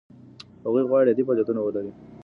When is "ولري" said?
1.63-1.91